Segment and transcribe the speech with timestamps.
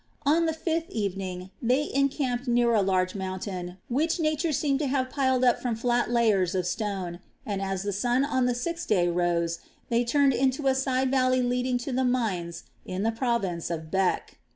[0.25, 5.11] On the fifth evening they encamped near a large mountain which Nature seemed to have
[5.11, 9.07] piled up from flat layers of stone and, as the sun of the sixth day
[9.09, 9.59] rose,
[9.89, 14.39] they turned into a side valley leading to the mines in the province of Bech.